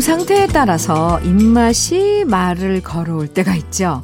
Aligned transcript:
몸 0.00 0.02
상태에 0.02 0.46
따라서 0.46 1.20
입맛이 1.20 2.24
말을 2.26 2.82
걸어올 2.82 3.28
때가 3.28 3.54
있죠. 3.56 4.02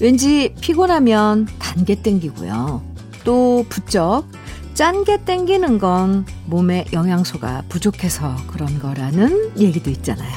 왠지 0.00 0.52
피곤하면 0.60 1.46
단 1.60 1.84
게 1.84 2.02
땡기고요. 2.02 2.82
또 3.22 3.64
부쩍 3.68 4.24
짠 4.74 5.04
게 5.04 5.24
땡기는 5.24 5.78
건 5.78 6.26
몸에 6.46 6.84
영양소가 6.92 7.62
부족해서 7.68 8.34
그런 8.48 8.80
거라는 8.80 9.52
얘기도 9.56 9.88
있잖아요. 9.90 10.32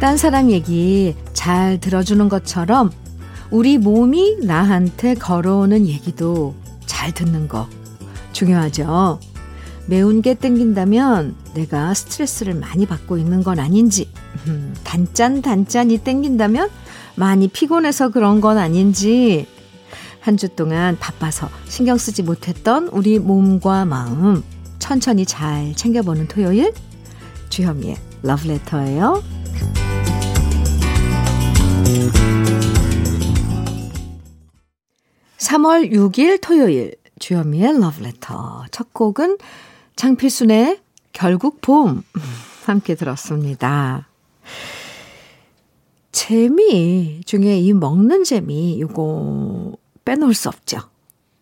딴 0.00 0.16
사람 0.16 0.50
얘기 0.50 1.14
잘 1.34 1.78
들어주는 1.78 2.28
것처럼 2.28 2.90
우리 3.52 3.78
몸이 3.78 4.38
나한테 4.44 5.14
걸어오는 5.14 5.86
얘기도 5.86 6.56
잘 6.84 7.12
듣는 7.12 7.46
거 7.46 7.68
중요하죠. 8.32 9.20
매운 9.88 10.20
게 10.22 10.34
땡긴다면 10.34 11.36
내가 11.54 11.94
스트레스를 11.94 12.54
많이 12.54 12.86
받고 12.86 13.18
있는 13.18 13.42
건 13.42 13.58
아닌지, 13.58 14.10
음, 14.46 14.74
단짠 14.84 15.42
단짠이 15.42 15.98
땡긴다면 15.98 16.68
많이 17.14 17.48
피곤해서 17.48 18.10
그런 18.10 18.40
건 18.40 18.58
아닌지, 18.58 19.46
한 20.20 20.36
주 20.36 20.48
동안 20.48 20.96
바빠서 20.98 21.48
신경 21.68 21.98
쓰지 21.98 22.24
못했던 22.24 22.88
우리 22.88 23.20
몸과 23.20 23.84
마음 23.84 24.42
천천히 24.80 25.24
잘 25.24 25.72
챙겨보는 25.76 26.26
토요일 26.26 26.72
주현미의 27.48 27.96
러브레터예요. 28.22 29.22
3월 35.38 35.92
6일 35.92 36.40
토요일 36.42 36.94
주현미의 37.18 37.80
러브레터 37.80 38.64
첫 38.70 38.92
곡은 38.92 39.38
장필순의 39.96 40.80
결국 41.12 41.60
봄 41.62 42.02
함께 42.64 42.94
들었습니다. 42.94 44.06
재미 46.12 47.22
중에 47.24 47.58
이 47.58 47.72
먹는 47.72 48.24
재미 48.24 48.80
요거 48.80 49.72
빼놓을 50.04 50.34
수 50.34 50.48
없죠. 50.48 50.80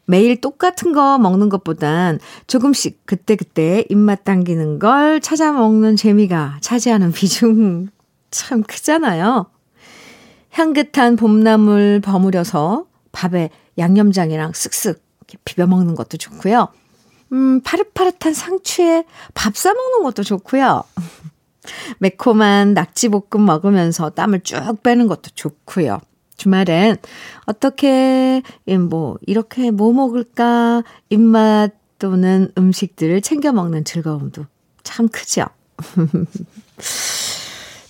매일 0.07 0.41
똑같은 0.41 0.93
거 0.93 1.19
먹는 1.19 1.49
것보단 1.49 2.21
조금씩 2.47 3.07
그때그때 3.07 3.85
입맛 3.89 4.25
당기는 4.25 4.79
걸 4.79 5.21
찾아 5.21 5.53
먹는 5.53 5.97
재미가 5.97 6.59
차지하는 6.61 7.11
비중 7.13 7.89
참 8.31 8.63
크잖아요. 8.63 9.47
향긋한 10.51 11.17
봄나물 11.17 12.01
버무려서 12.05 12.87
밥에 13.11 13.51
양념장이랑 13.79 14.53
쓱쓱 14.53 15.01
비벼 15.45 15.67
먹는 15.67 15.95
것도 15.97 16.17
좋고요. 16.19 16.69
음, 17.35 17.61
파릇파릇한 17.61 18.33
상추에 18.33 19.05
밥 19.35 19.57
싸 19.57 19.75
먹는 19.75 20.03
것도 20.05 20.23
좋고요. 20.23 20.83
매콤한 21.99 22.75
낙지볶음 22.75 23.45
먹으면서 23.45 24.11
땀을 24.11 24.41
쭉 24.41 24.83
빼는 24.83 25.09
것도 25.09 25.31
좋고요. 25.35 26.01
주말엔 26.37 26.97
어떻게 27.47 28.43
뭐 28.89 29.17
이렇게 29.27 29.71
뭐 29.71 29.93
먹을까 29.93 30.83
입맛 31.11 31.73
또는 31.99 32.51
음식들을 32.59 33.21
챙겨 33.23 33.53
먹는 33.53 33.85
즐거움도 33.85 34.47
참 34.83 35.09
크죠. 35.09 35.47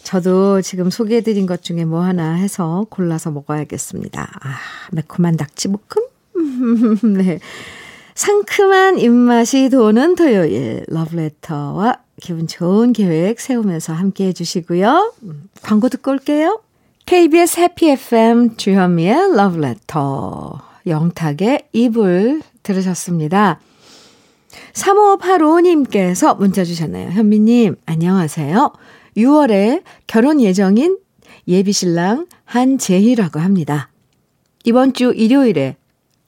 저도 0.04 0.60
지금 0.62 0.90
소개해드린 0.90 1.46
것 1.46 1.62
중에 1.62 1.84
뭐 1.84 2.02
하나 2.02 2.34
해서 2.34 2.86
골라서 2.90 3.30
먹어야겠습니다. 3.30 4.22
아, 4.40 4.56
매콤한 4.92 5.36
낙지볶음? 5.36 6.06
네. 7.16 7.40
상큼한 8.14 8.98
입맛이 9.00 9.68
도는 9.70 10.14
토요일 10.14 10.84
러브레터와 10.86 11.98
기분 12.22 12.46
좋은 12.46 12.92
계획 12.92 13.40
세우면서 13.40 13.92
함께 13.92 14.26
해주시고요. 14.28 15.14
음, 15.24 15.48
광고 15.62 15.88
듣고 15.88 16.12
올게요. 16.12 16.60
KBS 17.06 17.60
해피 17.60 17.90
FM 17.90 18.56
주현미의 18.56 19.36
러브레터 19.36 20.60
영탁의 20.86 21.68
입을 21.72 22.42
들으셨습니다. 22.62 23.60
3585님께서 24.72 26.38
문자 26.38 26.64
주셨네요. 26.64 27.10
현미님 27.10 27.76
안녕하세요. 27.84 28.72
6월에 29.16 29.82
결혼 30.06 30.40
예정인 30.40 30.98
예비신랑 31.48 32.26
한재희라고 32.44 33.40
합니다. 33.40 33.90
이번 34.64 34.92
주 34.92 35.12
일요일에 35.14 35.76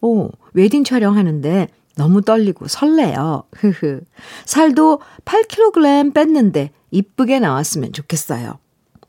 오 0.01 0.31
웨딩 0.53 0.85
촬영하는데 0.85 1.69
너무 1.97 2.23
떨리고 2.23 2.69
설레요. 2.69 3.45
흐흐. 3.57 4.03
살도 4.45 5.01
8kg 5.25 6.15
뺐는데 6.15 6.71
이쁘게 6.91 7.41
나왔으면 7.41 7.93
좋겠어요. 7.93 8.59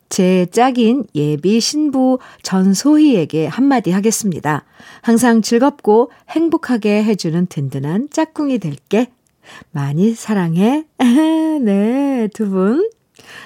제 0.09 0.47
짝인 0.51 1.05
예비 1.15 1.59
신부 1.59 2.17
전소희에게 2.41 3.45
한마디 3.45 3.91
하겠습니다. 3.91 4.63
항상 5.01 5.41
즐겁고 5.41 6.11
행복하게 6.29 7.03
해주는 7.03 7.45
든든한 7.47 8.07
짝꿍이 8.09 8.59
될게. 8.59 9.11
많이 9.71 10.13
사랑해. 10.13 10.85
네, 10.97 12.29
두 12.33 12.49
분. 12.49 12.89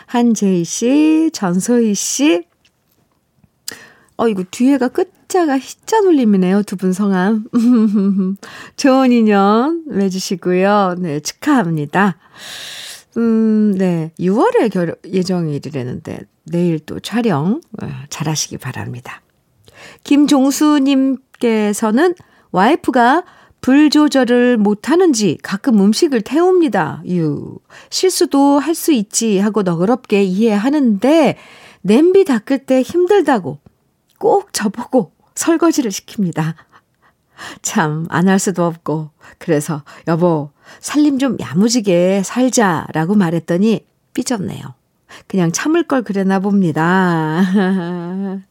한재희 0.06 0.64
씨, 0.64 1.32
전소희 1.34 1.96
씨. 1.96 2.44
어, 4.22 4.28
이거 4.28 4.44
뒤에가 4.52 4.90
끝자가 4.90 5.58
희자 5.58 6.02
돌림이네요. 6.02 6.62
두 6.64 6.76
분 6.76 6.94
성함. 6.94 7.46
좋은 8.78 9.12
인연 9.12 9.84
맺으시고요. 9.88 10.98
네, 11.00 11.20
축하합니다. 11.22 12.18
음, 13.18 13.74
네. 13.76 14.12
6월에 14.20 14.72
결, 14.72 14.96
예정일이라는데, 15.06 16.20
내일 16.46 16.80
또 16.80 17.00
촬영 17.00 17.62
어, 17.82 17.88
잘 18.10 18.30
하시기 18.30 18.58
바랍니다. 18.60 19.22
김종수님께서는 20.04 22.14
와이프가 22.52 23.24
불 23.62 23.90
조절을 23.90 24.58
못하는지 24.58 25.40
가끔 25.42 25.80
음식을 25.82 26.22
태웁니다. 26.22 27.02
유. 27.10 27.58
실수도 27.90 28.60
할 28.60 28.76
수 28.76 28.92
있지 28.92 29.40
하고 29.40 29.64
너그럽게 29.64 30.22
이해하는데 30.24 31.38
냄비 31.84 32.26
닦을 32.26 32.60
때 32.66 32.84
힘들다고 32.84 33.58
꼭 34.22 34.54
저보고 34.54 35.12
설거지를 35.34 35.90
시킵니다. 35.90 36.54
참, 37.64 38.06
안 38.10 38.28
할 38.30 38.38
수도 38.38 38.66
없고. 38.66 39.10
그래서, 39.40 39.82
여보, 40.08 40.52
살림 40.80 41.18
좀 41.18 41.38
야무지게 41.42 42.22
살자라고 42.24 43.16
말했더니 43.16 43.84
삐졌네요. 44.14 44.62
그냥 45.28 45.52
참을 45.52 45.88
걸 45.88 46.04
그랬나 46.04 46.38
봅니다. 46.40 47.42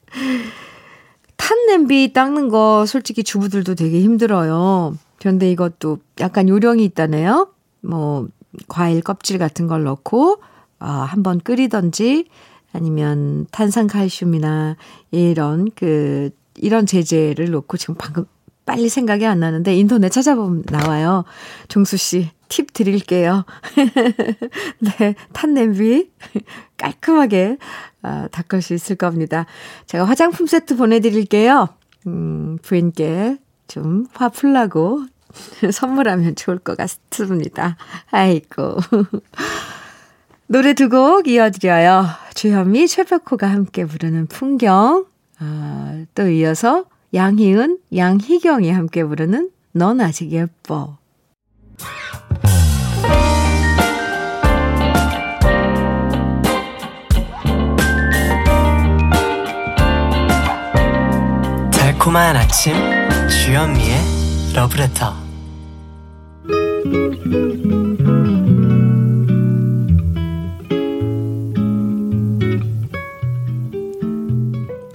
탄 1.36 1.66
냄비 1.66 2.12
닦는 2.12 2.48
거 2.48 2.84
솔직히 2.86 3.22
주부들도 3.22 3.76
되게 3.76 4.00
힘들어요. 4.00 4.96
그런데 5.20 5.48
이것도 5.52 5.98
약간 6.18 6.48
요령이 6.48 6.84
있다네요. 6.86 7.48
뭐, 7.82 8.26
과일 8.66 9.02
껍질 9.02 9.38
같은 9.38 9.68
걸 9.68 9.84
넣고, 9.84 10.42
어, 10.80 10.86
한번 10.86 11.38
끓이던지, 11.38 12.26
아니면 12.72 13.46
탄산 13.50 13.86
칼슘이나 13.86 14.76
이런 15.10 15.70
그, 15.74 16.30
이런 16.56 16.86
제재를 16.86 17.50
놓고 17.50 17.76
지금 17.76 17.94
방금 17.96 18.24
빨리 18.66 18.88
생각이 18.88 19.26
안 19.26 19.40
나는데 19.40 19.74
인터넷 19.76 20.10
찾아보면 20.10 20.64
나와요. 20.70 21.24
종수 21.68 21.96
씨, 21.96 22.30
팁 22.48 22.72
드릴게요. 22.72 23.44
네, 24.98 25.14
탄 25.32 25.54
냄비 25.54 26.10
깔끔하게 26.76 27.56
아, 28.02 28.28
닦을 28.30 28.62
수 28.62 28.74
있을 28.74 28.96
겁니다. 28.96 29.46
제가 29.86 30.04
화장품 30.04 30.46
세트 30.46 30.76
보내드릴게요. 30.76 31.68
음, 32.06 32.58
부인께 32.62 33.38
좀 33.68 34.06
화 34.14 34.28
풀라고 34.28 35.04
선물하면 35.72 36.34
좋을 36.36 36.58
것 36.58 36.76
같습니다. 36.76 37.76
아이고. 38.10 38.76
노래 40.52 40.74
두 40.74 40.88
곡 40.88 41.28
이어드려요. 41.28 42.06
주현미, 42.34 42.88
최백호가 42.88 43.48
함께 43.48 43.84
부르는 43.84 44.26
풍경. 44.26 45.06
아, 45.38 46.04
또 46.16 46.28
이어서 46.28 46.86
양희은, 47.14 47.78
양희경이 47.94 48.68
함께 48.72 49.04
부르는 49.04 49.50
넌 49.72 50.00
아직 50.00 50.32
예뻐. 50.32 50.98
달콤한 61.72 62.36
아침 62.36 62.74
주현미의 63.28 64.54
러브레터 64.54 65.14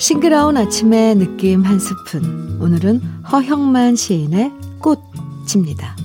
싱그러운 0.05 0.55
아침의 0.55 1.15
느낌 1.15 1.63
한 1.63 1.79
스푼 1.79 2.61
오늘은 2.61 3.01
허형만 3.31 3.95
시인의 3.95 4.51
꽃입니다. 4.77 5.95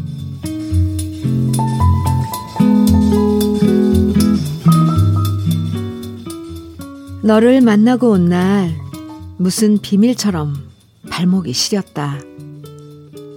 너를 7.22 7.60
만나고 7.60 8.10
온 8.10 8.30
날 8.30 8.74
무슨 9.36 9.76
비밀처럼 9.76 10.54
발목이 11.10 11.52
시렸다. 11.52 12.18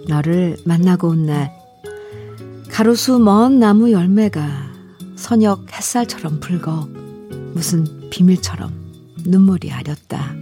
너를 0.08 0.56
만나고 0.64 1.10
온 1.10 1.26
날 1.26 1.52
가로수 2.70 3.20
먼 3.20 3.60
나무 3.60 3.92
열매가 3.92 4.72
선역 5.18 5.74
햇살처럼 5.74 6.40
붉어 6.40 6.88
무슨 7.54 8.10
비밀처럼 8.10 8.72
눈물이 9.26 9.70
아렸다. 9.74 10.34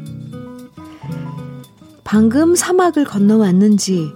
방금 2.12 2.56
사막을 2.56 3.06
건너왔는지 3.06 4.12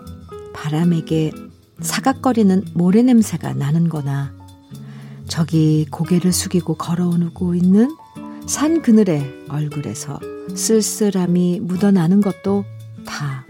바람에게 0.54 1.32
사각거리는 1.80 2.66
모래 2.74 3.02
냄새가 3.02 3.54
나는 3.54 3.88
거나 3.88 4.34
저기 5.30 5.86
고개를 5.90 6.34
숙이고 6.34 6.74
걸어오고 6.76 7.56
있는 7.56 7.96
산 8.48 8.82
그늘에 8.82 9.24
얼굴에서 9.48 10.20
쓸쓸함이 10.54 11.62
묻어나는 11.62 12.20
것도 12.20 12.66
다 13.06 13.46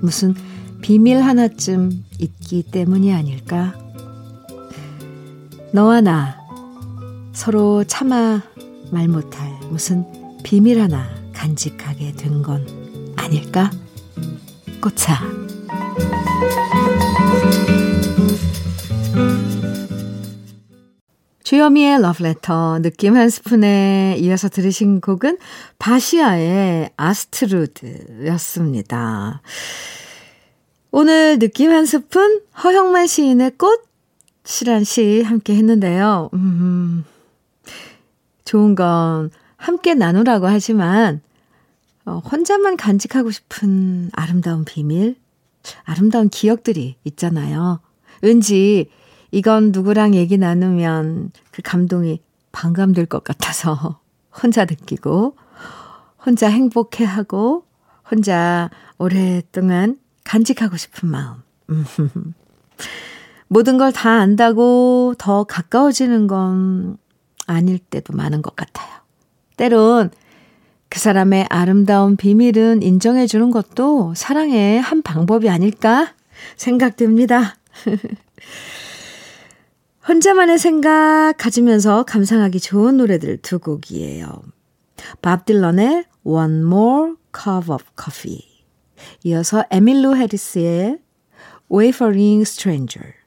무슨 0.00 0.34
비밀 0.80 1.20
하나쯤 1.20 2.02
있기 2.18 2.62
때문이 2.62 3.12
아닐까? 3.12 3.74
너와 5.74 6.00
나 6.00 6.38
서로 7.34 7.84
차마 7.84 8.40
말 8.90 9.08
못할 9.08 9.60
무슨 9.68 10.06
비밀 10.42 10.80
하나 10.80 11.06
간직하게 11.34 12.12
된 12.12 12.42
건 12.42 12.66
아닐까? 13.16 13.70
꽃차 14.80 15.20
주여미의 21.50 22.00
러브레터 22.00 22.78
느낌 22.80 23.16
한 23.16 23.28
스푼에 23.28 24.16
이어서 24.18 24.48
들으신 24.48 25.00
곡은 25.00 25.38
바시아의 25.80 26.90
아스트루드였습니다. 26.96 28.22
오늘 30.92 31.40
느낌 31.40 31.72
한 31.72 31.86
스푼 31.86 32.40
허영만 32.62 33.08
시인의 33.08 33.52
꽃이란 33.58 34.84
시 34.84 35.22
함께 35.22 35.56
했는데요. 35.56 36.30
음, 36.34 37.04
좋은 38.44 38.76
건 38.76 39.30
함께 39.56 39.94
나누라고 39.94 40.46
하지만 40.46 41.20
어, 42.10 42.18
혼자만 42.18 42.76
간직하고 42.76 43.30
싶은 43.30 44.10
아름다운 44.12 44.64
비밀, 44.64 45.14
아름다운 45.84 46.28
기억들이 46.28 46.96
있잖아요. 47.04 47.78
왠지 48.20 48.90
이건 49.30 49.70
누구랑 49.70 50.16
얘기 50.16 50.36
나누면 50.36 51.30
그 51.52 51.62
감동이 51.62 52.20
반감될 52.50 53.06
것 53.06 53.22
같아서 53.22 54.00
혼자 54.42 54.64
느끼고, 54.64 55.36
혼자 56.26 56.48
행복해하고, 56.48 57.64
혼자 58.10 58.70
오랫동안 58.98 59.96
간직하고 60.24 60.76
싶은 60.76 61.08
마음. 61.08 61.42
모든 63.46 63.78
걸 63.78 63.92
다 63.92 64.10
안다고 64.10 65.14
더 65.16 65.44
가까워지는 65.44 66.26
건 66.26 66.98
아닐 67.46 67.78
때도 67.78 68.16
많은 68.16 68.42
것 68.42 68.56
같아요. 68.56 68.88
때론 69.56 70.10
그 70.90 70.98
사람의 70.98 71.46
아름다운 71.48 72.16
비밀은 72.16 72.82
인정해 72.82 73.26
주는 73.26 73.50
것도 73.50 74.12
사랑의 74.16 74.80
한 74.80 75.02
방법이 75.02 75.48
아닐까 75.48 76.12
생각됩니다. 76.56 77.56
혼자만의 80.08 80.58
생각 80.58 81.34
가지면서 81.38 82.02
감상하기 82.02 82.58
좋은 82.58 82.96
노래들 82.96 83.38
두 83.38 83.60
곡이에요. 83.60 84.42
밥 85.22 85.46
딜런의 85.46 86.04
One 86.24 86.62
More 86.62 87.12
Cup 87.32 87.70
of 87.70 87.84
Coffee 87.96 88.42
이어서 89.22 89.64
에밀로 89.70 90.16
해리스의 90.16 90.98
Wayfaring 91.72 92.42
Stranger 92.42 93.19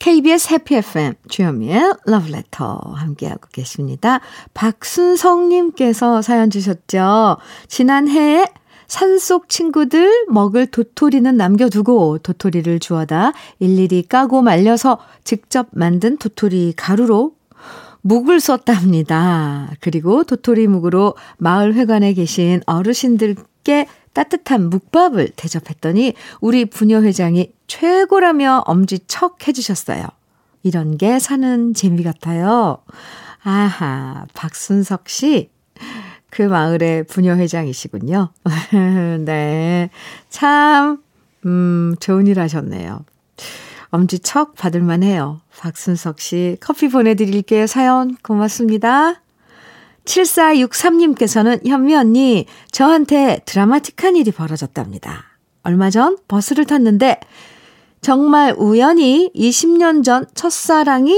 KBS 0.00 0.54
해피 0.54 0.76
FM 0.76 1.12
주현미의 1.28 1.94
러브레터 2.06 2.80
함께하고 2.94 3.42
계십니다. 3.52 4.20
박순성님께서 4.54 6.22
사연 6.22 6.48
주셨죠. 6.48 7.36
지난해에 7.68 8.46
산속 8.86 9.50
친구들 9.50 10.26
먹을 10.30 10.66
도토리는 10.66 11.36
남겨두고 11.36 12.18
도토리를 12.18 12.80
주워다 12.80 13.32
일일이 13.58 14.02
까고 14.02 14.40
말려서 14.40 14.98
직접 15.22 15.68
만든 15.70 16.16
도토리 16.16 16.72
가루로 16.76 17.34
묵을 18.00 18.40
썼답니다. 18.40 19.70
그리고 19.80 20.24
도토리 20.24 20.66
묵으로 20.66 21.14
마을 21.36 21.74
회관에 21.74 22.14
계신 22.14 22.62
어르신들께 22.64 23.86
따뜻한 24.12 24.70
묵밥을 24.70 25.30
대접했더니 25.36 26.14
우리 26.40 26.64
부녀회장이 26.64 27.52
최고라며 27.66 28.64
엄지척 28.66 29.46
해주셨어요. 29.46 30.04
이런 30.62 30.98
게 30.98 31.18
사는 31.18 31.72
재미 31.74 32.02
같아요. 32.02 32.78
아하, 33.42 34.26
박순석 34.34 35.08
씨. 35.08 35.50
그 36.28 36.42
마을의 36.42 37.04
부녀회장이시군요. 37.04 38.30
네. 39.24 39.90
참, 40.28 41.02
음, 41.46 41.96
좋은 42.00 42.26
일 42.26 42.38
하셨네요. 42.38 43.04
엄지척 43.90 44.54
받을만 44.54 45.02
해요. 45.02 45.40
박순석 45.58 46.20
씨, 46.20 46.56
커피 46.60 46.88
보내드릴게요. 46.88 47.66
사연 47.66 48.16
고맙습니다. 48.22 49.20
7463님께서는 50.04 51.66
현미 51.66 51.94
언니, 51.94 52.46
저한테 52.70 53.40
드라마틱한 53.46 54.16
일이 54.16 54.30
벌어졌답니다. 54.30 55.24
얼마 55.62 55.90
전 55.90 56.16
버스를 56.28 56.64
탔는데, 56.64 57.20
정말 58.00 58.54
우연히 58.56 59.30
20년 59.34 60.02
전 60.02 60.26
첫사랑이 60.34 61.14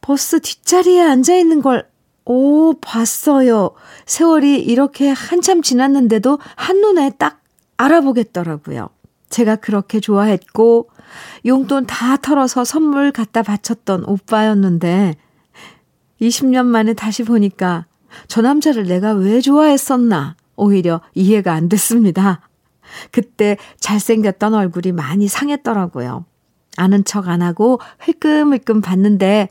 버스 0.00 0.40
뒷자리에 0.40 1.00
앉아있는 1.00 1.60
걸 1.62 1.88
오, 2.24 2.74
봤어요. 2.80 3.70
세월이 4.04 4.60
이렇게 4.60 5.10
한참 5.10 5.62
지났는데도 5.62 6.38
한눈에 6.56 7.12
딱 7.18 7.40
알아보겠더라고요. 7.76 8.88
제가 9.30 9.56
그렇게 9.56 10.00
좋아했고, 10.00 10.88
용돈 11.44 11.86
다 11.86 12.16
털어서 12.16 12.64
선물 12.64 13.12
갖다 13.12 13.42
바쳤던 13.42 14.04
오빠였는데, 14.06 15.14
20년 16.20 16.66
만에 16.66 16.94
다시 16.94 17.22
보니까 17.22 17.86
저 18.28 18.40
남자를 18.40 18.84
내가 18.84 19.12
왜 19.12 19.40
좋아했었나, 19.40 20.36
오히려 20.56 21.00
이해가 21.14 21.52
안 21.52 21.68
됐습니다. 21.68 22.40
그때 23.10 23.56
잘생겼던 23.80 24.54
얼굴이 24.54 24.92
많이 24.92 25.28
상했더라고요. 25.28 26.24
아는 26.76 27.04
척 27.04 27.28
안 27.28 27.42
하고 27.42 27.80
흘끔흘끔 27.98 28.80
봤는데, 28.80 29.48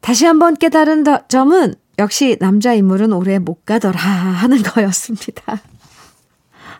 다시 0.00 0.24
한번 0.24 0.56
깨달은 0.56 1.04
점은 1.28 1.74
역시 1.98 2.36
남자 2.40 2.72
인물은 2.74 3.12
오래 3.12 3.38
못 3.38 3.66
가더라 3.66 3.98
하는 3.98 4.62
거였습니다. 4.62 5.60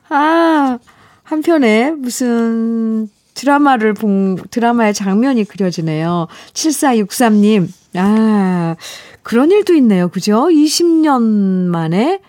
아, 0.09 0.79
한편에 1.25 1.91
무슨 1.91 3.09
드라마를 3.35 3.95
본, 3.95 4.37
드라마의 4.51 4.95
장면이 4.95 5.45
그려지네요. 5.45 6.29
7463님, 6.55 7.69
아, 7.99 8.77
그런 9.23 9.51
일도 9.51 9.75
있네요. 9.75 10.09
그죠? 10.09 10.47
20년 10.49 11.23
만에 11.67 12.21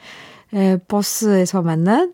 에, 0.53 0.77
버스에서 0.87 1.61
만난 1.61 2.13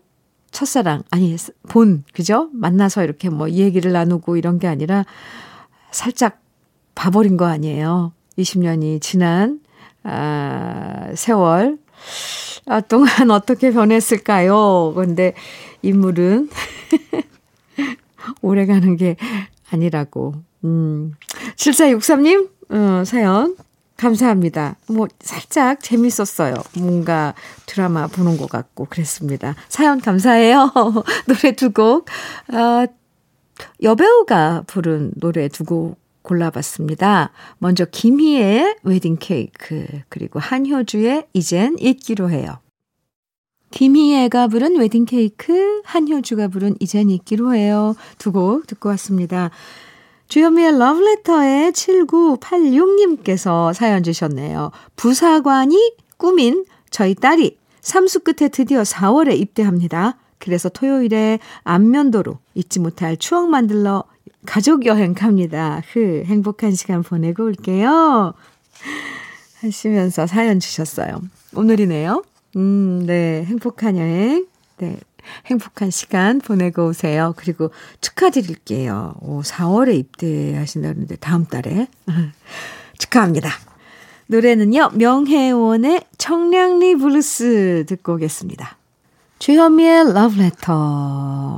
첫사랑, 0.50 1.02
아니, 1.10 1.36
본, 1.68 2.04
그죠? 2.12 2.48
만나서 2.52 3.04
이렇게 3.04 3.28
뭐 3.28 3.50
얘기를 3.50 3.92
나누고 3.92 4.36
이런 4.36 4.58
게 4.58 4.66
아니라 4.66 5.04
살짝 5.90 6.40
봐버린 6.94 7.36
거 7.36 7.46
아니에요. 7.46 8.12
20년이 8.38 9.00
지난 9.00 9.60
아, 10.02 11.08
세월 11.14 11.78
아, 12.66 12.80
동안 12.80 13.30
어떻게 13.30 13.72
변했을까요? 13.72 14.92
근데 14.94 15.34
인물은 15.82 16.48
오래 18.42 18.66
가는 18.66 18.96
게 18.96 19.16
아니라고. 19.70 20.34
음. 20.64 21.12
7463님, 21.56 22.50
어, 22.70 23.02
사연 23.04 23.56
감사합니다. 23.96 24.76
뭐, 24.88 25.08
살짝 25.20 25.80
재밌었어요. 25.82 26.54
뭔가 26.76 27.34
드라마 27.64 28.06
보는 28.06 28.36
것 28.36 28.48
같고, 28.50 28.86
그랬습니다. 28.90 29.54
사연 29.68 30.00
감사해요. 30.00 30.70
노래 31.26 31.52
두 31.56 31.72
곡, 31.72 32.06
아, 32.52 32.86
여배우가 33.82 34.64
부른 34.66 35.12
노래 35.16 35.48
두 35.48 35.64
곡 35.64 35.98
골라봤습니다. 36.22 37.30
먼저 37.58 37.84
김희애의 37.84 38.78
웨딩 38.82 39.18
케이크 39.20 39.86
그리고 40.08 40.40
한효주의 40.40 41.24
이젠 41.32 41.76
잊기로 41.78 42.30
해요. 42.30 42.58
김희애가 43.70 44.48
부른 44.48 44.76
웨딩 44.76 45.04
케이크, 45.04 45.82
한효주가 45.84 46.48
부른 46.48 46.76
이젠 46.80 47.10
잊기로 47.10 47.54
해요. 47.54 47.94
두 48.18 48.32
곡 48.32 48.66
듣고 48.66 48.88
왔습니다. 48.90 49.50
주현미의 50.28 50.78
러브레터에 50.78 51.70
7986님께서 51.70 53.72
사연 53.74 54.02
주셨네요. 54.02 54.70
부사관이 54.96 55.94
꾸민 56.16 56.64
저희 56.90 57.14
딸이 57.14 57.58
삼수 57.80 58.20
끝에 58.20 58.48
드디어 58.48 58.82
4월에 58.82 59.38
입대합니다. 59.38 60.16
그래서 60.38 60.68
토요일에 60.68 61.38
안면도로 61.64 62.38
잊지 62.54 62.80
못할 62.80 63.16
추억 63.16 63.48
만들러 63.48 64.04
가족 64.44 64.86
여행 64.86 65.14
갑니다. 65.14 65.82
흐, 65.92 66.22
행복한 66.26 66.72
시간 66.72 67.02
보내고 67.02 67.44
올게요. 67.44 68.34
하시면서 69.60 70.26
사연 70.26 70.60
주셨어요. 70.60 71.20
오늘이네요. 71.54 72.22
음, 72.56 73.04
네. 73.06 73.44
행복한 73.44 73.96
여행. 73.96 74.46
네. 74.78 74.98
행복한 75.46 75.90
시간 75.90 76.40
보내고 76.40 76.88
오세요. 76.88 77.34
그리고 77.36 77.70
축하드릴게요. 78.00 79.14
오, 79.20 79.42
4월에 79.42 79.96
입대하신다는데 79.96 81.16
다음 81.16 81.46
달에. 81.46 81.88
축하합니다. 82.98 83.50
노래는요. 84.28 84.90
명혜원의 84.94 86.04
청량리 86.18 86.96
블루스 86.96 87.84
듣고 87.86 88.14
오겠습니다. 88.14 88.76
주현미의 89.38 90.14
러브레터예요. 90.14 91.56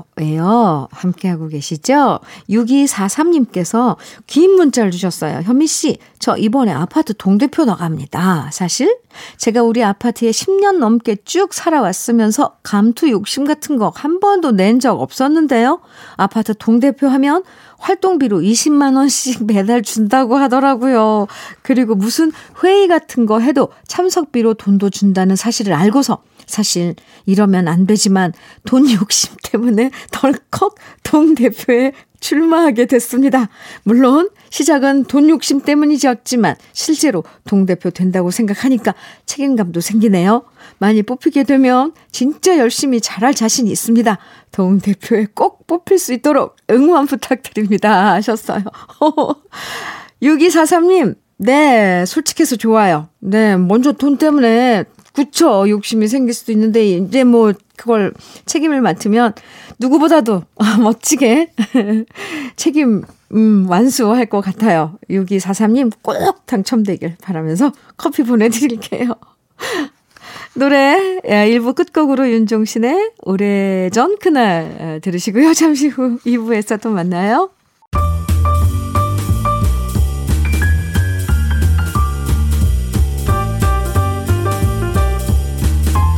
함께하고 0.91 1.47
계시죠? 1.47 2.19
6243님께서 2.51 3.97
긴 4.27 4.57
문자를 4.57 4.91
주셨어요. 4.91 5.43
현미씨, 5.45 5.99
저 6.19 6.37
이번에 6.37 6.73
아파트 6.73 7.15
동대표 7.17 7.65
나갑니다. 7.65 8.51
사실 8.53 8.99
제가 9.37 9.63
우리 9.63 9.85
아파트에 9.85 10.31
10년 10.33 10.79
넘게 10.79 11.19
쭉 11.25 11.55
살아왔으면서 11.55 12.57
감투 12.65 13.11
욕심 13.11 13.45
같은 13.47 13.77
거 13.77 13.93
한 13.95 14.19
번도 14.21 14.51
낸 14.53 14.81
적 14.81 15.01
없었는데요. 15.01 15.81
아파트 16.17 16.55
동대표 16.55 17.07
하면 17.09 17.43
활동비로 17.79 18.41
20만 18.41 18.97
원씩 18.97 19.47
매달 19.47 19.83
준다고 19.83 20.37
하더라고요. 20.37 21.27
그리고 21.63 21.95
무슨 21.95 22.33
회의 22.63 22.87
같은 22.89 23.25
거 23.27 23.39
해도 23.41 23.69
참석비로 23.87 24.55
돈도 24.55 24.91
준다는 24.91 25.37
사실을 25.37 25.73
알고서 25.75 26.19
사실 26.49 26.97
이러면 27.27 27.69
안 27.69 27.87
되지만 27.87 28.33
돈 28.65 28.91
욕심 28.91 29.35
때문에 29.45 29.91
덜컥 30.11 30.75
동 31.05 31.35
대표에 31.35 31.93
출마하게 32.21 32.87
됐습니다. 32.87 33.49
물론 33.85 34.31
시작은 34.51 35.05
돈 35.05 35.29
욕심 35.29 35.61
때문이었지만 35.61 36.57
실제로 36.73 37.23
동대표 37.47 37.91
된다고 37.91 38.31
생각하니까 38.31 38.95
책임감도 39.27 39.81
생기네요. 39.81 40.43
많이 40.79 41.03
뽑히게 41.03 41.45
되면 41.45 41.93
진짜 42.11 42.59
열심히 42.59 43.01
잘할 43.01 43.35
자신이 43.35 43.71
있습니다. 43.71 44.19
동대표에 44.51 45.29
꼭 45.35 45.67
뽑힐 45.67 45.99
수 45.99 46.13
있도록 46.13 46.57
응원 46.71 47.07
부탁드립니다. 47.07 48.15
하셨어요. 48.15 48.65
6243님, 50.23 51.15
네, 51.39 52.05
솔직해서 52.05 52.57
좋아요. 52.57 53.09
네, 53.21 53.57
먼저 53.57 53.93
돈 53.93 54.19
때문에 54.19 54.85
그쵸. 55.19 55.69
욕심이 55.69 56.07
생길 56.07 56.33
수도 56.33 56.53
있는데, 56.53 56.87
이제 56.87 57.25
뭐, 57.25 57.53
그걸 57.77 58.15
책임을 58.47 58.81
맡으면 58.81 59.35
누구보다도 59.81 60.45
멋지게 60.81 61.53
책임, 62.55 63.03
음, 63.35 63.67
완수할 63.69 64.27
것 64.27 64.41
같아요. 64.41 64.97
6243님 65.11 65.93
꼭 66.03 66.47
당첨되길 66.47 67.17
바라면서 67.21 67.73
커피 67.97 68.23
보내드릴게요. 68.23 69.17
노래 70.55 71.21
1부 71.25 71.75
끝곡으로 71.75 72.31
윤종신의 72.31 73.13
오래전 73.23 74.19
그날 74.21 75.01
들으시고요. 75.03 75.53
잠시 75.55 75.89
후 75.89 76.19
2부에서 76.25 76.81
또 76.81 76.91
만나요. 76.91 77.51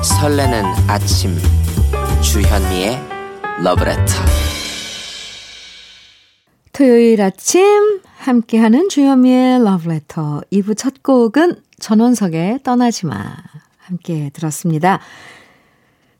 설레는 0.02 0.64
아침 0.88 1.37
주현미의 2.23 2.99
러브레터 3.62 4.14
토요일 6.73 7.21
아침 7.21 8.00
함께하는 8.16 8.88
주현미의 8.88 9.62
러브레터 9.62 10.40
2부 10.50 10.76
첫 10.78 11.02
곡은 11.02 11.57
전원석의 11.78 12.61
떠나지 12.62 13.07
마 13.07 13.37
함께 13.76 14.30
들었습니다. 14.33 15.00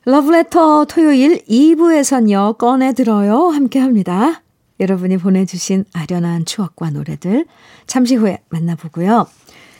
러브레터 0.05 0.85
토요일 0.85 1.43
2부에선요 1.47 2.59
꺼내 2.59 2.93
들어요 2.93 3.49
함께합니다. 3.49 4.43
여러분이 4.79 5.17
보내주신 5.17 5.87
아련한 5.95 6.45
추억과 6.45 6.91
노래들 6.91 7.47
잠시 7.87 8.17
후에 8.17 8.43
만나보고요. 8.51 9.27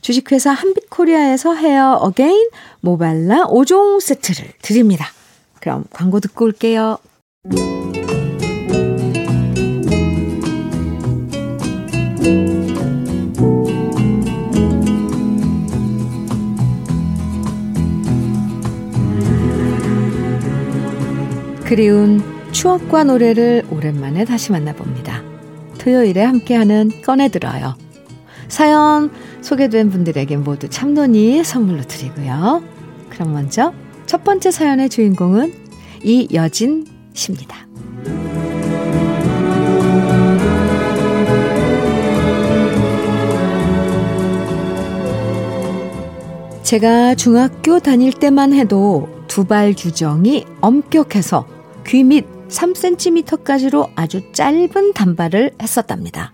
주식회사 0.00 0.50
한빛코리아에서 0.50 1.54
헤어 1.54 1.94
어게인 1.94 2.48
모발라 2.80 3.46
5종 3.46 4.00
세트를 4.00 4.52
드립니다. 4.62 5.06
그럼 5.60 5.84
광고 5.90 6.20
듣고 6.20 6.46
올게요. 6.46 6.98
그리운 21.64 22.20
추억과 22.50 23.04
노래를 23.04 23.64
오랜만에 23.70 24.24
다시 24.24 24.50
만나봅니다. 24.50 25.22
토요일에 25.78 26.24
함께하는 26.24 26.90
꺼내들어요. 27.02 27.89
사연 28.50 29.10
소개된 29.40 29.88
분들에게 29.90 30.36
모두 30.36 30.68
참론이 30.68 31.42
선물로 31.44 31.82
드리고요. 31.82 32.62
그럼 33.08 33.32
먼저 33.32 33.72
첫 34.06 34.24
번째 34.24 34.50
사연의 34.50 34.90
주인공은 34.90 35.54
이여진 36.04 36.86
씨입니다. 37.14 37.56
제가 46.62 47.14
중학교 47.16 47.80
다닐 47.80 48.12
때만 48.12 48.52
해도 48.52 49.08
두발 49.26 49.74
규정이 49.76 50.44
엄격해서 50.60 51.46
귀 51.86 52.04
밑 52.04 52.26
3cm까지로 52.48 53.90
아주 53.94 54.22
짧은 54.32 54.92
단발을 54.92 55.52
했었답니다. 55.62 56.32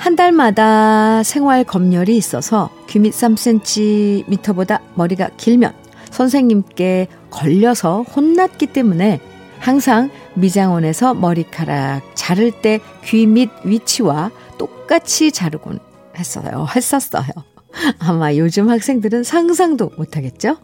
한 0.00 0.16
달마다 0.16 1.22
생활 1.22 1.62
검열이 1.62 2.16
있어서 2.16 2.70
귀밑 2.88 3.12
3cm보다 3.12 4.80
머리가 4.94 5.28
길면 5.36 5.74
선생님께 6.10 7.06
걸려서 7.28 8.00
혼났기 8.02 8.68
때문에 8.68 9.20
항상 9.58 10.08
미장원에서 10.34 11.12
머리카락 11.12 12.00
자를 12.14 12.50
때 12.50 12.80
귀 13.04 13.26
밑 13.26 13.50
위치와 13.62 14.30
똑같이 14.56 15.32
자르곤 15.32 15.78
했어요. 16.16 16.66
했었어요. 16.74 17.28
아마 18.00 18.34
요즘 18.36 18.70
학생들은 18.70 19.22
상상도 19.22 19.90
못하겠죠? 19.98 20.56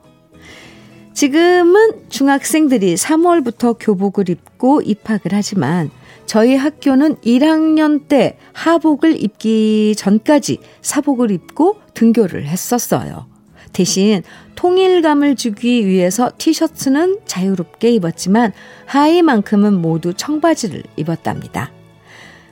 지금은 1.13 2.09
중학생들이 2.09 2.95
3월부터 2.95 3.77
교복을 3.79 4.31
입고 4.31 4.81
입학을 4.81 5.33
하지만 5.33 5.91
저희 6.27 6.57
학교는 6.57 7.17
1학년 7.17 8.09
때 8.09 8.37
하복을 8.53 9.23
입기 9.23 9.95
전까지 9.97 10.59
사복을 10.83 11.31
입고 11.31 11.77
등교를 11.95 12.47
했었어요. 12.47 13.27
대신 13.73 14.23
통일감을 14.57 15.37
주기 15.37 15.87
위해서 15.87 16.33
티셔츠는 16.37 17.21
자유롭게 17.27 17.91
입었지만 17.91 18.53
하의만큼은 18.87 19.75
모두 19.75 20.15
청바지를 20.15 20.83
입었답니다. 20.97 21.71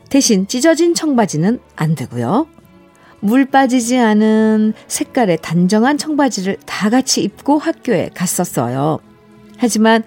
대신 0.09 0.47
찢어진 0.47 0.95
청바지는 0.95 1.59
안 1.77 1.95
되고요. 1.95 2.47
물 3.21 3.47
빠지지 3.47 3.97
않은 3.97 4.75
색깔의 4.87 5.39
단정한 5.41 5.97
청바지를 5.97 6.59
다 6.67 6.91
같이 6.91 7.23
입고 7.23 7.59
학교에 7.59 8.11
갔었어요. 8.15 8.99
하지만 9.57 10.05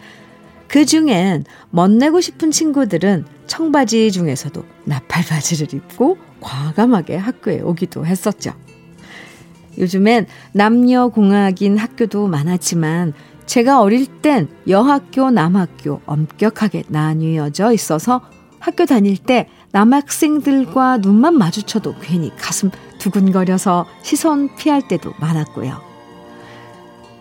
그 0.68 0.86
중엔 0.86 1.46
멋내고 1.72 2.22
싶은 2.22 2.52
친구들은 2.52 3.26
청바지 3.48 4.12
중에서도 4.12 4.64
나팔바지를 4.86 5.74
입고 5.74 6.18
과감하게 6.42 7.18
학교에 7.18 7.62
오기도 7.62 8.06
했었죠. 8.06 8.54
요즘엔 9.78 10.28
남녀공학인 10.54 11.78
학교도 11.78 12.28
많았지만 12.28 13.14
제가 13.46 13.82
어릴 13.82 14.06
땐 14.08 14.50
여학교, 14.68 15.32
남학교 15.32 16.02
엄격하게 16.06 16.84
나뉘어져 16.90 17.72
있어서 17.74 18.22
학교 18.60 18.86
다닐 18.86 19.18
때 19.18 19.50
남학생들과 19.72 20.98
눈만 20.98 21.38
마주쳐도 21.38 21.96
괜히 22.02 22.32
가슴 22.38 22.72
두근거려서 22.98 23.86
시선 24.02 24.54
피할 24.56 24.88
때도 24.88 25.14
많았고요. 25.20 25.80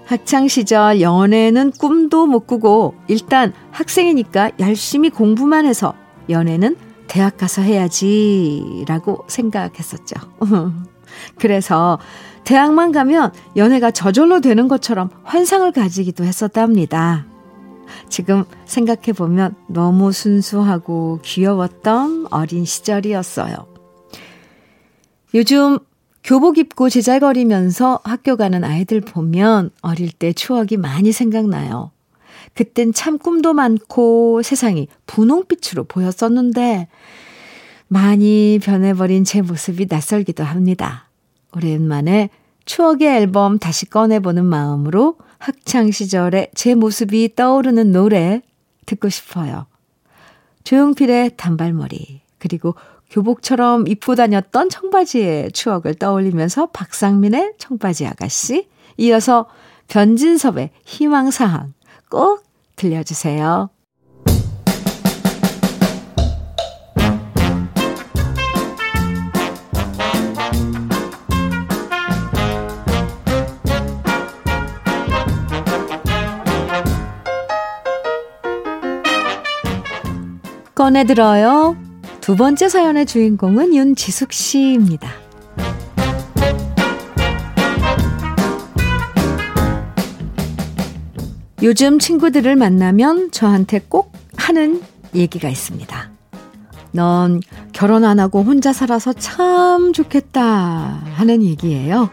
학창시절 0.06 1.00
연애는 1.00 1.73
꿈도 1.73 2.26
못 2.26 2.47
꾸고 2.47 2.95
일단 3.09 3.52
학생이니까 3.73 4.52
열심히 4.61 5.11
공부만 5.11 5.66
해서 5.66 5.95
연애는 6.28 6.76
대학 7.06 7.37
가서 7.37 7.62
해야지라고 7.62 9.25
생각했었죠. 9.28 10.16
그래서 11.38 11.99
대학만 12.45 12.92
가면 12.92 13.33
연애가 13.56 13.90
저절로 13.90 14.40
되는 14.40 14.68
것처럼 14.68 15.11
환상을 15.25 15.71
가지기도 15.73 16.25
했었답니다. 16.25 17.26
지금 18.09 18.45
생각해보면 18.64 19.54
너무 19.68 20.12
순수하고 20.12 21.21
귀여웠던 21.23 22.28
어린 22.30 22.64
시절이었어요. 22.64 23.54
요즘 25.35 25.78
교복 26.23 26.59
입고 26.59 26.88
제잘거리면서 26.88 28.00
학교 28.02 28.37
가는 28.37 28.64
아이들 28.64 29.00
보면 29.00 29.71
어릴 29.80 30.11
때 30.11 30.33
추억이 30.33 30.76
많이 30.76 31.12
생각나요. 31.12 31.92
그땐 32.57 32.93
참 32.93 33.19
꿈도 33.19 33.53
많고 33.53 34.43
세상이 34.43 34.89
분홍빛으로 35.07 35.85
보였었는데 35.85 36.89
많이 37.87 38.59
변해버린 38.63 39.25
제 39.25 39.43
모습이 39.43 39.87
낯설기도 39.89 40.43
합니다. 40.43 41.09
오랜만에 41.55 42.31
추억의 42.65 43.09
앨범 43.09 43.59
다시 43.59 43.87
꺼내보는 43.87 44.45
마음으로 44.45 45.17
학창 45.39 45.91
시절의 45.91 46.51
제 46.55 46.75
모습이 46.75 47.35
떠오르는 47.37 47.93
노래 47.93 48.43
듣고 48.87 49.09
싶어요. 49.09 49.67
조용필의 50.65 51.37
단발머리, 51.37 52.23
그리고 52.39 52.75
교복처럼 53.11 53.87
입고 53.87 54.17
다녔던 54.17 54.71
청바지의 54.71 55.53
추억을 55.53 55.95
떠올리면서 55.95 56.67
박상민의 56.67 57.53
청바지 57.59 58.07
아가씨, 58.07 58.69
이어서 58.97 59.47
변진섭의 59.89 60.71
희망사항 60.85 61.75
꼭 62.11 62.46
들려주세요. 62.76 63.71
꺼내들어요. 80.75 81.76
두 82.21 82.37
번째 82.37 82.68
사연의 82.68 83.06
주인공은 83.06 83.75
윤지숙 83.75 84.32
씨입니다. 84.32 85.25
요즘 91.62 91.99
친구들을 91.99 92.54
만나면 92.56 93.30
저한테 93.30 93.80
꼭 93.88 94.12
하는 94.36 94.82
얘기가 95.14 95.49
있습니다. 95.49 96.10
넌 96.92 97.40
결혼 97.73 98.04
안 98.04 98.21
하고 98.21 98.42
혼자 98.42 98.73
살아서 98.73 99.12
참 99.12 99.92
좋겠다 99.92 100.42
하는 101.14 101.42
얘기예요. 101.42 102.10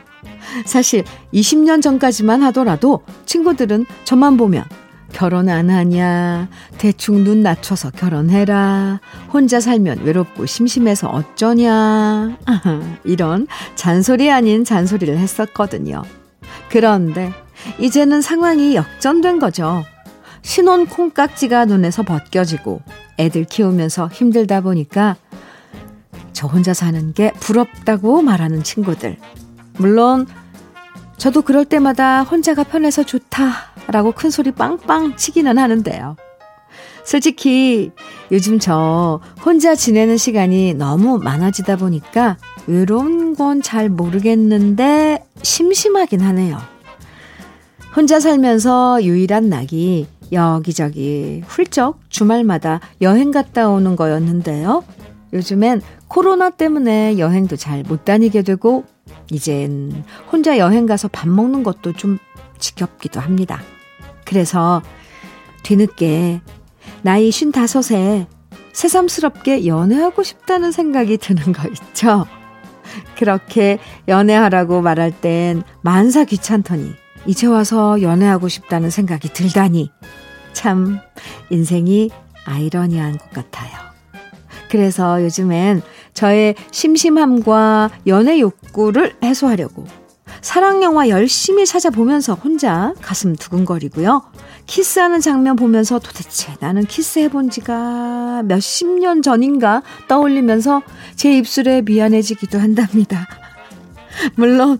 사실 0.66 1.04
20년 1.34 1.82
전까지만 1.82 2.42
하더라도 2.44 3.02
친구들은 3.26 3.86
저만 4.04 4.38
보면 4.38 4.64
결혼 5.12 5.48
안 5.48 5.70
하냐? 5.70 6.50
대충 6.78 7.24
눈 7.24 7.44
낮춰서 7.44 7.92
결혼해라. 7.92 9.00
혼자 9.32 9.60
살면 9.60 10.00
외롭고 10.04 10.46
심심해서 10.46 11.08
어쩌냐? 11.10 12.38
이런 13.06 13.48
잔소리 13.76 14.32
아닌 14.32 14.66
잔소리를 14.66 15.16
했었거든요. 15.18 16.02
그런데 16.70 17.32
이제는 17.80 18.22
상황이 18.22 18.76
역전된 18.76 19.40
거죠. 19.40 19.84
신혼 20.42 20.86
콩깍지가 20.86 21.66
눈에서 21.66 22.04
벗겨지고 22.04 22.82
애들 23.18 23.46
키우면서 23.46 24.10
힘들다 24.12 24.62
보니까 24.62 25.16
저 26.34 26.48
혼자 26.48 26.74
사는 26.74 27.14
게 27.14 27.32
부럽다고 27.34 28.22
말하는 28.22 28.64
친구들. 28.64 29.18
물론 29.78 30.28
저도 31.18 31.42
그럴 31.44 31.64
때마다 31.64 32.24
혼자가 32.24 32.64
편해서 32.64 33.04
좋다 33.04 33.54
라고 33.88 34.12
큰 34.12 34.30
소리 34.30 34.52
빵빵 34.52 35.16
치기는 35.16 35.58
하는데요. 35.58 36.18
솔직히 37.06 37.92
요즘 38.32 38.60
저 38.60 39.20
혼자 39.46 39.76
지내는 39.76 40.18
시간이 40.18 40.74
너무 40.74 41.20
많아지다 41.20 41.78
보니까 41.78 42.38
외로운 42.68 43.36
건 43.36 43.62
잘 43.62 43.90
모르겠는데 43.90 45.26
심심하긴 45.42 46.22
하네요. 46.22 46.73
혼자 47.96 48.20
살면서 48.20 49.04
유일한 49.04 49.50
낙이 49.50 50.08
여기저기 50.32 51.44
훌쩍 51.46 52.00
주말마다 52.10 52.80
여행 53.02 53.30
갔다 53.30 53.70
오는 53.70 53.96
거였는데요. 53.96 54.84
요즘엔 55.32 55.82
코로나 56.08 56.50
때문에 56.50 57.20
여행도 57.20 57.56
잘 57.56 57.84
못 57.84 58.04
다니게 58.06 58.42
되고, 58.42 58.86
이젠 59.32 60.04
혼자 60.32 60.58
여행 60.58 60.88
가서 60.88 61.08
밥 61.08 61.30
먹는 61.30 61.64
것도 61.64 61.94
좀 61.94 62.18
지겹기도 62.58 63.20
합니다. 63.20 63.62
그래서 64.26 64.82
뒤늦게 65.62 66.42
나이 67.04 67.30
55에 67.30 68.26
새삼스럽게 68.74 69.68
연애하고 69.68 70.24
싶다는 70.24 70.72
생각이 70.72 71.18
드는 71.18 71.54
거 71.54 71.68
있죠? 71.70 72.26
그렇게 73.18 73.78
연애하라고 74.08 74.82
말할 74.82 75.12
땐 75.12 75.62
만사 75.82 76.24
귀찮더니 76.26 77.03
이제 77.26 77.48
와서 77.48 78.02
연애하고 78.02 78.48
싶다는 78.48 78.90
생각이 78.90 79.30
들다니 79.30 79.92
참 80.54 81.00
인생이 81.50 82.12
아이러니한 82.46 83.18
것 83.18 83.30
같아요. 83.32 83.72
그래서 84.70 85.24
요즘엔 85.24 85.82
저의 86.14 86.56
심심함과 86.72 87.92
연애 88.08 88.40
욕구를 88.40 89.16
해소하려고 89.24 89.86
사랑 90.42 90.84
영화 90.84 91.08
열심히 91.08 91.66
찾아보면서 91.66 92.34
혼자 92.34 92.94
가슴 93.02 93.36
두근거리고요. 93.36 94.24
키스하는 94.66 95.22
장면 95.22 95.56
보면서 95.56 96.00
도대체 96.00 96.54
나는 96.60 96.86
키스해본 96.86 97.50
지가 97.50 98.44
몇십 98.44 99.00
년 99.00 99.22
전인가 99.22 99.84
떠올리면서 100.08 100.82
제 101.16 101.38
입술에 101.38 101.82
미안해지기도 101.82 102.60
한답니다. 102.60 103.28
물론, 104.36 104.80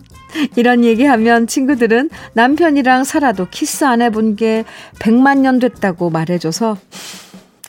이런 0.56 0.84
얘기하면 0.84 1.46
친구들은 1.46 2.10
남편이랑 2.34 3.04
살아도 3.04 3.48
키스 3.50 3.84
안 3.84 4.02
해본 4.02 4.36
게 4.36 4.64
백만 4.98 5.42
년 5.42 5.58
됐다고 5.58 6.10
말해줘서 6.10 6.76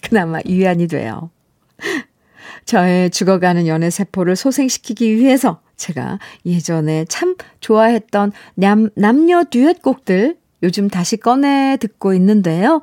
그나마 0.01 0.39
위안이 0.45 0.88
돼요. 0.88 1.30
저의 2.65 3.12
죽어가는 3.12 3.67
연애 3.67 3.89
세포를 3.89 4.36
소생시키기 4.36 5.17
위해서 5.17 5.62
제가 5.78 6.19
예전에 6.45 7.06
참 7.10 7.36
좋아했던 7.60 8.32
남, 8.56 8.89
남녀 8.95 9.43
듀엣곡들 9.43 10.38
요즘 10.63 10.89
다시 10.89 11.17
꺼내 11.17 11.78
듣고 11.80 12.13
있는데요. 12.13 12.82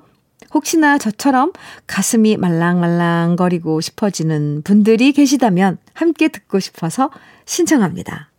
혹시나 0.54 0.98
저처럼 0.98 1.52
가슴이 1.86 2.36
말랑말랑거리고 2.36 3.80
싶어지는 3.80 4.62
분들이 4.62 5.12
계시다면 5.12 5.78
함께 5.94 6.28
듣고 6.28 6.60
싶어서 6.60 7.10
신청합니다. 7.46 8.31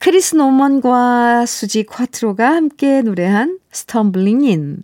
크리스 0.00 0.34
노먼과 0.34 1.44
수지 1.44 1.82
콰트로가 1.82 2.54
함께 2.54 3.02
노래한 3.02 3.58
Stumblin' 3.70 4.46
In 4.46 4.82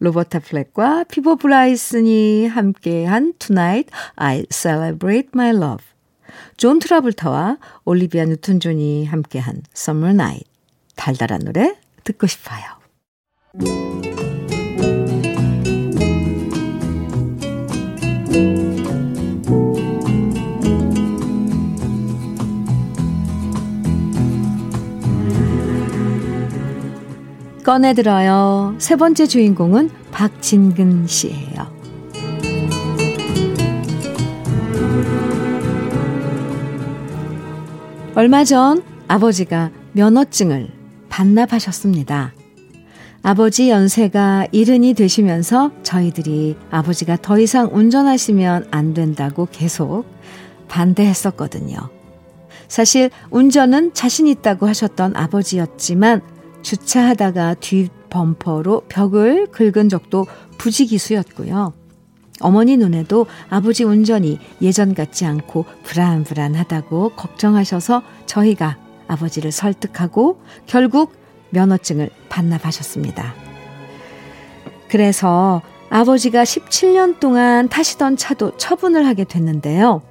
로버타 0.00 0.40
플렉과 0.40 1.04
피보 1.04 1.36
브라이슨이 1.36 2.46
함께한 2.46 3.32
Tonight 3.38 3.90
I 4.16 4.44
Celebrate 4.50 5.30
My 5.34 5.48
Love. 5.56 5.86
존 6.58 6.78
트라블타와 6.78 7.56
올리비아 7.86 8.26
뉴튼 8.26 8.60
존이 8.60 9.06
함께한 9.06 9.62
Summer 9.74 10.12
Night. 10.12 10.44
달달한 10.94 11.40
노래 11.40 11.74
듣고 12.04 12.26
싶어요. 12.26 12.60
꺼내들어요. 27.62 28.74
세 28.78 28.96
번째 28.96 29.26
주인공은 29.26 29.90
박진근 30.12 31.06
씨예요. 31.06 31.80
얼마 38.14 38.44
전 38.44 38.82
아버지가 39.08 39.70
면허증을 39.92 40.68
반납하셨습니다. 41.08 42.32
아버지 43.22 43.68
연세가 43.68 44.46
이른이 44.50 44.94
되시면서 44.94 45.72
저희들이 45.82 46.56
아버지가 46.70 47.18
더 47.20 47.38
이상 47.38 47.68
운전하시면 47.72 48.68
안 48.70 48.94
된다고 48.94 49.46
계속 49.50 50.04
반대했었거든요. 50.68 51.76
사실 52.68 53.10
운전은 53.30 53.92
자신 53.94 54.26
있다고 54.26 54.66
하셨던 54.68 55.16
아버지였지만 55.16 56.22
주차하다가 56.62 57.54
뒷 57.54 57.90
범퍼로 58.10 58.82
벽을 58.88 59.46
긁은 59.46 59.88
적도 59.88 60.26
부지기수였고요. 60.58 61.72
어머니 62.40 62.76
눈에도 62.76 63.26
아버지 63.48 63.84
운전이 63.84 64.38
예전 64.62 64.94
같지 64.94 65.26
않고 65.26 65.66
불안불안하다고 65.84 67.10
걱정하셔서 67.10 68.02
저희가 68.26 68.78
아버지를 69.06 69.52
설득하고 69.52 70.40
결국 70.66 71.12
면허증을 71.50 72.10
반납하셨습니다. 72.28 73.34
그래서 74.88 75.62
아버지가 75.90 76.44
17년 76.44 77.18
동안 77.20 77.68
타시던 77.68 78.16
차도 78.16 78.56
처분을 78.56 79.06
하게 79.06 79.24
됐는데요. 79.24 80.02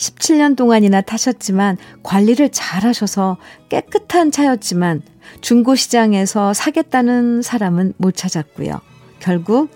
17년 0.00 0.56
동안이나 0.56 1.02
타셨지만 1.02 1.76
관리를 2.02 2.48
잘 2.50 2.84
하셔서 2.84 3.36
깨끗한 3.68 4.30
차였지만 4.30 5.02
중고시장에서 5.42 6.54
사겠다는 6.54 7.42
사람은 7.42 7.92
못 7.98 8.16
찾았고요. 8.16 8.80
결국 9.18 9.70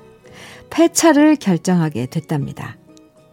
폐차를 0.70 1.36
결정하게 1.36 2.06
됐답니다. 2.06 2.76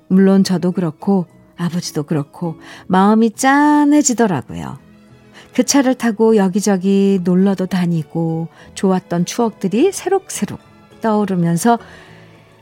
물론 0.10 0.43
저도 0.43 0.73
그렇고 0.73 1.27
아버지도 1.56 2.04
그렇고 2.04 2.60
마음이 2.88 3.32
짠해지더라고요. 3.32 4.77
그 5.56 5.63
차를 5.63 5.95
타고 5.95 6.36
여기저기 6.36 7.19
놀러도 7.23 7.67
다니고 7.67 8.49
좋았던 8.75 9.25
추억들이 9.25 9.93
새록새록 9.93 10.60
떠오르면서 10.99 11.80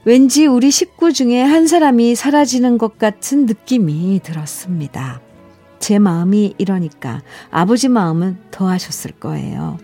왠지 0.05 0.45
우리 0.45 0.71
식구 0.71 1.11
중에 1.11 1.41
한 1.41 1.67
사람이 1.67 2.15
사라지는 2.15 2.77
것 2.77 2.97
같은 2.97 3.45
느낌이 3.45 4.21
들었습니다. 4.23 5.21
제 5.79 5.99
마음이 5.99 6.55
이러니까 6.57 7.21
아버지 7.51 7.89
마음은 7.89 8.37
더 8.51 8.67
하셨을 8.67 9.11
거예요. 9.11 9.77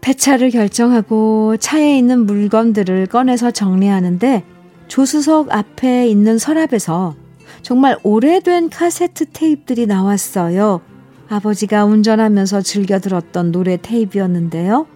폐차를 0.00 0.50
결정하고 0.50 1.56
차에 1.58 1.98
있는 1.98 2.26
물건들을 2.26 3.06
꺼내서 3.06 3.50
정리하는데 3.50 4.44
조수석 4.88 5.52
앞에 5.52 6.08
있는 6.08 6.38
서랍에서 6.38 7.14
정말 7.62 7.96
오래된 8.02 8.70
카세트 8.70 9.26
테이프들이 9.26 9.86
나왔어요. 9.86 10.80
아버지가 11.28 11.84
운전하면서 11.84 12.62
즐겨 12.62 12.98
들었던 12.98 13.52
노래 13.52 13.76
테이프였는데요. 13.76 14.86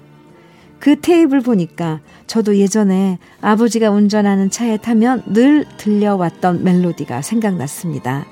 그 0.85 1.01
테이프를 1.01 1.41
보니까 1.41 2.01
저도 2.27 2.59
예전에 2.59 3.19
아버지가 3.41 3.89
운전하는 3.89 4.51
차에 4.51 4.77
타면 4.77 5.23
늘 5.33 5.65
들려왔던 5.79 6.63
멜로디가 6.63 7.23
생각났습니다. 7.23 8.27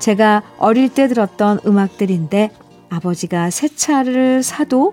제가 0.00 0.42
어릴 0.58 0.88
때 0.88 1.06
들었던 1.06 1.60
음악들인데 1.64 2.50
아버지가 2.88 3.50
새 3.50 3.68
차를 3.68 4.42
사도 4.42 4.92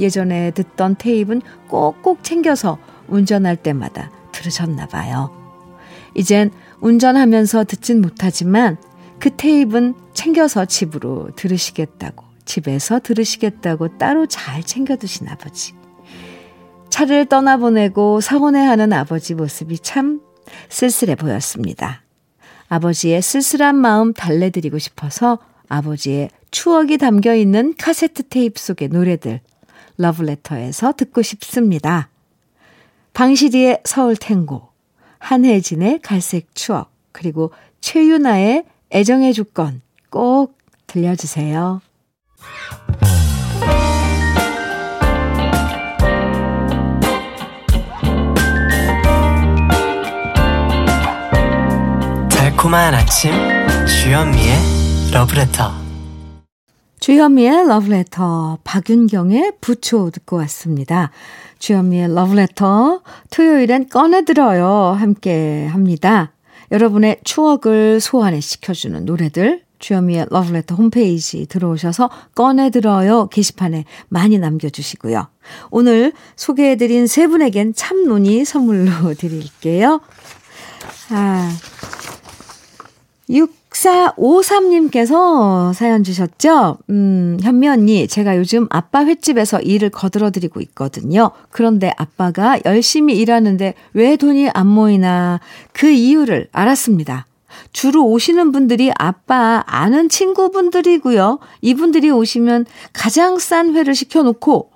예전에 0.00 0.52
듣던 0.52 0.96
테이프는 0.96 1.42
꼭꼭 1.68 2.24
챙겨서 2.24 2.78
운전할 3.08 3.56
때마다 3.56 4.10
들으셨나 4.32 4.86
봐요. 4.86 5.30
이젠 6.14 6.50
운전하면서 6.80 7.64
듣진 7.64 8.00
못하지만 8.00 8.78
그 9.18 9.36
테이프는 9.36 9.94
챙겨서 10.14 10.64
집으로 10.64 11.28
들으시겠다고, 11.36 12.24
집에서 12.46 13.00
들으시겠다고 13.00 13.98
따로 13.98 14.24
잘 14.24 14.62
챙겨두신 14.62 15.28
아버지. 15.28 15.74
차를 16.96 17.26
떠나보내고 17.26 18.22
서운해하는 18.22 18.90
아버지 18.94 19.34
모습이 19.34 19.80
참 19.80 20.22
쓸쓸해 20.70 21.16
보였습니다. 21.16 22.02
아버지의 22.68 23.20
쓸쓸한 23.20 23.76
마음 23.76 24.14
달래드리고 24.14 24.78
싶어서 24.78 25.38
아버지의 25.68 26.30
추억이 26.50 26.96
담겨 26.96 27.34
있는 27.34 27.74
카세트 27.76 28.22
테이프 28.30 28.58
속의 28.58 28.88
노래들 28.88 29.40
러브레터에서 29.98 30.92
듣고 30.92 31.20
싶습니다. 31.20 32.08
방시리의 33.12 33.82
서울 33.84 34.16
탱고, 34.16 34.66
한혜진의 35.18 36.00
갈색 36.02 36.54
추억, 36.54 36.90
그리고 37.12 37.52
최유나의 37.82 38.64
애정의 38.90 39.34
주권 39.34 39.82
꼭 40.08 40.56
들려주세요. 40.86 41.82
달콤한 52.66 52.94
아침 52.94 53.30
주현미의 53.86 54.56
러브레터 55.12 55.70
주현미의 56.98 57.68
러브레터 57.68 58.58
박윤경의 58.64 59.52
부초 59.60 60.10
듣고 60.10 60.36
왔습니다. 60.38 61.12
주현미의 61.60 62.12
러브레터 62.12 63.02
토요일엔 63.30 63.88
꺼내들어요 63.88 64.96
함께 64.98 65.66
합니다. 65.66 66.32
여러분의 66.72 67.20
추억을 67.22 68.00
소환해 68.00 68.40
시켜주는 68.40 69.04
노래들 69.04 69.62
주현미의 69.78 70.26
러브레터 70.30 70.74
홈페이지 70.74 71.46
들어오셔서 71.46 72.10
꺼내들어요 72.34 73.28
게시판에 73.28 73.84
많이 74.08 74.38
남겨주시고요. 74.38 75.28
오늘 75.70 76.12
소개해드린 76.34 77.06
세 77.06 77.28
분에겐 77.28 77.74
참논이 77.74 78.44
선물로 78.44 79.14
드릴게요. 79.14 80.00
아, 81.10 81.56
6453님께서 83.28 85.74
사연 85.74 86.04
주셨죠? 86.04 86.78
음, 86.90 87.38
현미 87.42 87.68
언니, 87.68 88.06
제가 88.06 88.36
요즘 88.36 88.68
아빠 88.70 89.04
횟집에서 89.04 89.60
일을 89.60 89.90
거들어드리고 89.90 90.60
있거든요. 90.60 91.32
그런데 91.50 91.92
아빠가 91.96 92.56
열심히 92.64 93.18
일하는데 93.18 93.74
왜 93.94 94.16
돈이 94.16 94.50
안 94.50 94.68
모이나 94.68 95.40
그 95.72 95.88
이유를 95.88 96.48
알았습니다. 96.52 97.26
주로 97.72 98.06
오시는 98.06 98.52
분들이 98.52 98.92
아빠 98.96 99.64
아는 99.66 100.08
친구분들이고요. 100.08 101.40
이분들이 101.62 102.10
오시면 102.10 102.66
가장 102.92 103.38
싼 103.38 103.74
회를 103.74 103.94
시켜놓고 103.94 104.70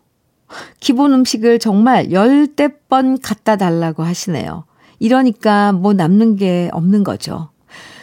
기본 0.80 1.12
음식을 1.12 1.60
정말 1.60 2.10
열대 2.10 2.68
번 2.88 3.20
갖다 3.20 3.56
달라고 3.56 4.02
하시네요. 4.02 4.64
이러니까 4.98 5.72
뭐 5.72 5.92
남는 5.92 6.36
게 6.36 6.70
없는 6.72 7.04
거죠. 7.04 7.49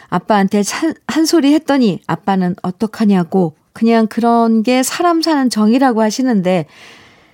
아빠한테 0.10 0.64
한 1.08 1.26
소리 1.26 1.54
했더니 1.54 2.02
아빠는 2.08 2.56
어떡하냐고 2.62 3.56
그냥 3.74 4.08
그런 4.08 4.64
게 4.64 4.82
사람 4.84 5.22
사는 5.22 5.50
정이라고 5.50 6.02
하시는데 6.02 6.66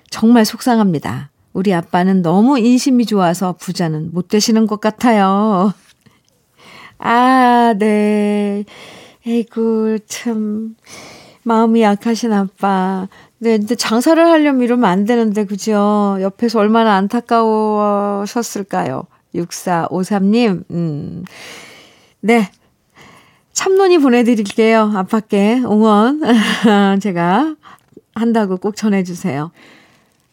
정말 0.09 0.45
속상합니다. 0.45 1.31
우리 1.53 1.73
아빠는 1.73 2.21
너무 2.21 2.59
인심이 2.59 3.05
좋아서 3.05 3.53
부자는 3.53 4.11
못 4.11 4.27
되시는 4.27 4.67
것 4.67 4.81
같아요. 4.81 5.73
아, 6.99 7.73
네. 7.77 8.65
에이구, 9.25 9.99
참. 10.07 10.75
마음이 11.43 11.81
약하신 11.81 12.33
아빠. 12.33 13.07
네, 13.37 13.57
근데 13.57 13.75
장사를 13.75 14.21
하려면 14.25 14.61
이러면 14.63 14.85
안 14.89 15.05
되는데, 15.05 15.45
그죠? 15.45 16.17
옆에서 16.21 16.59
얼마나 16.59 16.95
안타까우셨을까요? 16.95 18.27
6453님, 19.35 20.63
음. 20.71 21.23
네. 22.21 22.49
참론이 23.53 23.99
보내드릴게요. 23.99 24.91
아빠께 24.95 25.61
응원. 25.63 26.21
제가 27.01 27.55
한다고 28.15 28.57
꼭 28.57 28.75
전해주세요. 28.75 29.51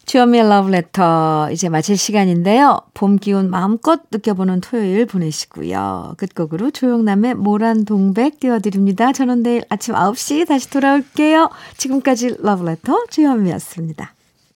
주현미의 0.07 0.49
러브레터 0.49 1.51
이제 1.53 1.69
마칠 1.69 1.97
시간인데요. 1.97 2.81
봄 2.95 3.17
기운 3.17 3.49
마음껏 3.49 4.01
느껴보는 4.11 4.61
토요일 4.61 5.07
보내시고요. 5.07 6.15
끝곡으로 6.17 6.73
조용남의 6.73 7.35
모란 7.35 7.85
동백 7.85 8.41
띄워드립니다. 8.41 9.13
저는 9.13 9.45
내일 9.45 9.63
아침 9.69 9.95
9시 9.95 10.49
다시 10.49 10.69
돌아올게요. 10.71 11.51
지금까지 11.77 12.37
러브레터 12.41 13.05
주현미였습니다. 13.11 14.15